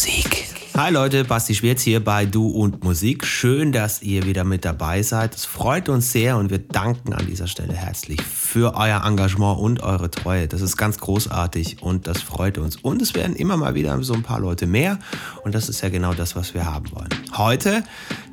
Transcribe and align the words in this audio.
Musik. 0.00 0.46
Hi 0.78 0.90
Leute, 0.90 1.24
Basti 1.24 1.54
Schwerz 1.54 1.82
hier 1.82 2.02
bei 2.02 2.24
Du 2.24 2.48
und 2.48 2.82
Musik. 2.82 3.26
Schön, 3.26 3.70
dass 3.70 4.00
ihr 4.00 4.24
wieder 4.24 4.44
mit 4.44 4.64
dabei 4.64 5.02
seid. 5.02 5.34
Es 5.34 5.44
freut 5.44 5.90
uns 5.90 6.10
sehr 6.10 6.38
und 6.38 6.48
wir 6.48 6.58
danken 6.58 7.12
an 7.12 7.26
dieser 7.26 7.46
Stelle 7.46 7.74
herzlich 7.74 8.22
für 8.22 8.76
euer 8.76 9.04
Engagement 9.04 9.60
und 9.60 9.82
eure 9.82 10.10
Treue. 10.10 10.48
Das 10.48 10.62
ist 10.62 10.78
ganz 10.78 10.96
großartig 10.96 11.82
und 11.82 12.06
das 12.06 12.22
freut 12.22 12.56
uns. 12.56 12.76
Und 12.76 13.02
es 13.02 13.14
werden 13.14 13.36
immer 13.36 13.58
mal 13.58 13.74
wieder 13.74 14.02
so 14.02 14.14
ein 14.14 14.22
paar 14.22 14.40
Leute 14.40 14.66
mehr 14.66 14.98
und 15.44 15.54
das 15.54 15.68
ist 15.68 15.82
ja 15.82 15.90
genau 15.90 16.14
das, 16.14 16.34
was 16.34 16.54
wir 16.54 16.64
haben 16.64 16.90
wollen. 16.92 17.10
Heute 17.36 17.82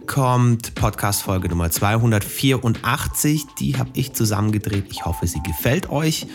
kommt 0.08 0.74
Podcast-Folge 0.74 1.50
Nummer 1.50 1.70
284. 1.70 3.46
Die 3.60 3.78
habe 3.78 3.90
ich 3.94 4.14
zusammengedreht. 4.14 4.86
Ich 4.90 5.06
hoffe, 5.06 5.28
sie 5.28 5.42
gefällt 5.44 5.90
euch. 5.90 6.26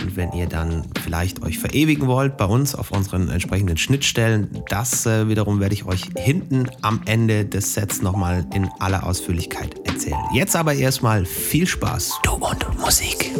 Und 0.00 0.16
wenn 0.16 0.32
ihr 0.32 0.46
dann 0.46 0.84
vielleicht 1.02 1.42
euch 1.42 1.58
verewigen 1.58 2.06
wollt 2.06 2.36
bei 2.36 2.44
uns 2.44 2.74
auf 2.74 2.92
unseren 2.92 3.28
entsprechenden 3.28 3.78
Schnittstellen, 3.78 4.62
das 4.68 5.06
äh, 5.06 5.28
wiederum 5.28 5.58
werde 5.58 5.74
ich 5.74 5.84
euch 5.86 6.04
hinten 6.16 6.70
am 6.82 7.00
Ende 7.06 7.44
des 7.44 7.74
Sets 7.74 8.02
nochmal 8.02 8.46
in 8.54 8.68
aller 8.78 9.04
Ausführlichkeit 9.04 9.74
erzählen. 9.88 10.20
Jetzt 10.32 10.54
aber 10.54 10.74
erstmal 10.74 11.24
viel 11.24 11.66
Spaß. 11.66 12.20
Du 12.22 12.32
und 12.32 12.78
Musik. 12.78 13.32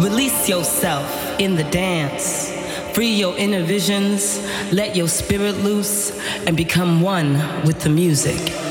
Release 0.00 0.48
yourself 0.48 1.40
in 1.40 1.56
the 1.56 1.64
dance. 1.64 2.52
Free 2.94 3.14
your 3.14 3.36
inner 3.36 3.64
visions, 3.64 4.38
let 4.72 4.94
your 4.94 5.08
spirit 5.08 5.56
loose, 5.56 6.16
and 6.46 6.56
become 6.56 7.00
one 7.00 7.32
with 7.64 7.80
the 7.80 7.90
music. 7.90 8.67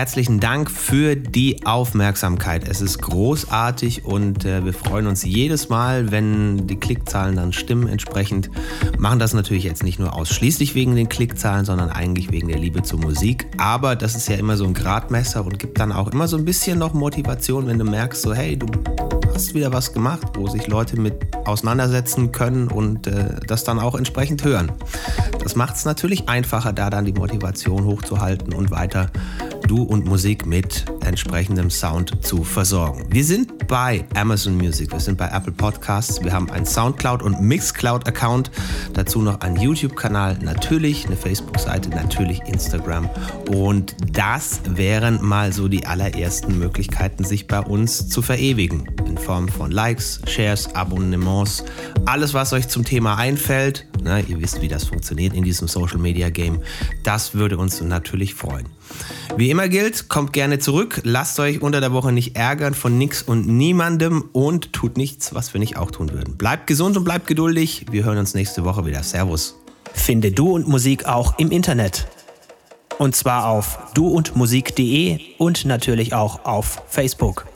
Herzlichen 0.00 0.40
Dank 0.40 0.70
für 0.70 1.14
die 1.14 1.66
Aufmerksamkeit. 1.66 2.66
Es 2.66 2.80
ist 2.80 3.02
großartig 3.02 4.06
und 4.06 4.46
äh, 4.46 4.64
wir 4.64 4.72
freuen 4.72 5.06
uns 5.06 5.24
jedes 5.24 5.68
Mal, 5.68 6.10
wenn 6.10 6.66
die 6.66 6.76
Klickzahlen 6.76 7.36
dann 7.36 7.52
stimmen 7.52 7.86
entsprechend. 7.86 8.50
Machen 8.96 9.18
das 9.18 9.34
natürlich 9.34 9.64
jetzt 9.64 9.82
nicht 9.82 9.98
nur 9.98 10.16
ausschließlich 10.16 10.74
wegen 10.74 10.96
den 10.96 11.10
Klickzahlen, 11.10 11.66
sondern 11.66 11.90
eigentlich 11.90 12.32
wegen 12.32 12.48
der 12.48 12.58
Liebe 12.58 12.82
zur 12.82 12.98
Musik. 12.98 13.46
Aber 13.58 13.94
das 13.94 14.14
ist 14.14 14.26
ja 14.26 14.36
immer 14.36 14.56
so 14.56 14.64
ein 14.64 14.72
Gradmesser 14.72 15.44
und 15.44 15.58
gibt 15.58 15.78
dann 15.78 15.92
auch 15.92 16.10
immer 16.10 16.28
so 16.28 16.38
ein 16.38 16.46
bisschen 16.46 16.78
noch 16.78 16.94
Motivation, 16.94 17.66
wenn 17.66 17.78
du 17.78 17.84
merkst, 17.84 18.22
so 18.22 18.32
hey, 18.32 18.56
du 18.56 18.68
hast 19.34 19.52
wieder 19.52 19.70
was 19.70 19.92
gemacht, 19.92 20.28
wo 20.34 20.48
sich 20.48 20.66
Leute 20.66 20.98
mit 20.98 21.14
auseinandersetzen 21.44 22.32
können 22.32 22.68
und 22.68 23.06
äh, 23.06 23.36
das 23.46 23.64
dann 23.64 23.78
auch 23.78 23.94
entsprechend 23.94 24.44
hören. 24.44 24.72
Das 25.42 25.56
macht 25.56 25.76
es 25.76 25.84
natürlich 25.84 26.26
einfacher, 26.26 26.72
da 26.72 26.88
dann 26.88 27.04
die 27.04 27.12
Motivation 27.12 27.84
hochzuhalten 27.84 28.54
und 28.54 28.70
weiter 28.70 29.10
Du 29.70 29.84
und 29.84 30.04
Musik 30.04 30.46
mit 30.46 30.84
entsprechendem 31.06 31.70
Sound 31.70 32.26
zu 32.26 32.42
versorgen. 32.42 33.06
Wir 33.08 33.24
sind 33.24 33.68
bei 33.68 34.04
Amazon 34.16 34.56
Music, 34.56 34.90
wir 34.90 34.98
sind 34.98 35.16
bei 35.16 35.28
Apple 35.28 35.52
Podcasts, 35.52 36.20
wir 36.24 36.32
haben 36.32 36.50
einen 36.50 36.66
Soundcloud 36.66 37.22
und 37.22 37.40
Mixcloud 37.40 38.08
Account, 38.08 38.50
dazu 38.94 39.22
noch 39.22 39.42
einen 39.42 39.54
YouTube-Kanal, 39.54 40.40
natürlich 40.42 41.06
eine 41.06 41.14
Facebook-Seite, 41.14 41.90
natürlich 41.90 42.40
Instagram 42.48 43.08
und 43.48 43.94
das 44.10 44.60
wären 44.68 45.24
mal 45.24 45.52
so 45.52 45.68
die 45.68 45.86
allerersten 45.86 46.58
Möglichkeiten, 46.58 47.22
sich 47.22 47.46
bei 47.46 47.60
uns 47.60 48.08
zu 48.08 48.22
verewigen 48.22 48.88
in 49.06 49.18
Form 49.18 49.46
von 49.46 49.70
Likes, 49.70 50.20
Shares, 50.26 50.74
Abonnements, 50.74 51.62
alles 52.06 52.34
was 52.34 52.52
euch 52.52 52.66
zum 52.66 52.84
Thema 52.84 53.18
einfällt. 53.18 53.86
Na, 54.02 54.18
ihr 54.18 54.40
wisst, 54.40 54.62
wie 54.62 54.68
das 54.68 54.84
funktioniert 54.84 55.32
in 55.34 55.44
diesem 55.44 55.68
Social 55.68 55.98
Media 55.98 56.30
Game. 56.30 56.60
Das 57.04 57.34
würde 57.34 57.56
uns 57.56 57.80
natürlich 57.80 58.34
freuen. 58.34 58.66
Wie 59.40 59.48
immer 59.48 59.70
gilt, 59.70 60.10
kommt 60.10 60.34
gerne 60.34 60.58
zurück, 60.58 61.00
lasst 61.02 61.40
euch 61.40 61.62
unter 61.62 61.80
der 61.80 61.94
Woche 61.94 62.12
nicht 62.12 62.36
ärgern 62.36 62.74
von 62.74 62.98
nix 62.98 63.22
und 63.22 63.46
niemandem 63.46 64.28
und 64.34 64.74
tut 64.74 64.98
nichts, 64.98 65.34
was 65.34 65.54
wir 65.54 65.60
nicht 65.60 65.78
auch 65.78 65.90
tun 65.90 66.12
würden. 66.12 66.36
Bleibt 66.36 66.66
gesund 66.66 66.98
und 66.98 67.04
bleibt 67.04 67.26
geduldig. 67.26 67.86
Wir 67.90 68.04
hören 68.04 68.18
uns 68.18 68.34
nächste 68.34 68.66
Woche 68.66 68.84
wieder. 68.84 69.02
Servus. 69.02 69.56
Finde 69.94 70.30
Du 70.30 70.54
und 70.54 70.68
Musik 70.68 71.06
auch 71.06 71.38
im 71.38 71.50
Internet. 71.52 72.06
Und 72.98 73.16
zwar 73.16 73.46
auf 73.46 73.78
duundmusik.de 73.94 75.20
und 75.38 75.64
natürlich 75.64 76.12
auch 76.12 76.44
auf 76.44 76.82
Facebook. 76.88 77.46